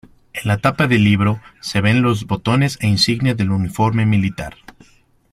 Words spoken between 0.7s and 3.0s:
de libro se ven los botones e